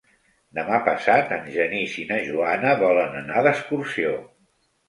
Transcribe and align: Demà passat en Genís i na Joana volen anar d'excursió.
Demà 0.59 0.79
passat 0.87 1.33
en 1.37 1.45
Genís 1.57 1.99
i 2.05 2.07
na 2.13 2.19
Joana 2.31 2.75
volen 2.81 3.15
anar 3.23 3.45
d'excursió. 3.49 4.19